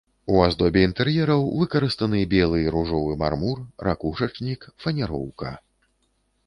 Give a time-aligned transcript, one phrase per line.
[0.35, 5.55] У аздобе інтэр'ераў выкарыстаны белы і ружовы мармур, ракушачнік, фанероўка.